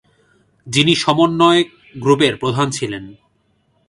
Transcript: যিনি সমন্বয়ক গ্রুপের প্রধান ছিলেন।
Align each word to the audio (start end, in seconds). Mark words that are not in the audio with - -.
যিনি 0.67 0.93
সমন্বয়ক 0.95 1.67
গ্রুপের 1.95 2.33
প্রধান 2.37 2.67
ছিলেন। 2.69 3.03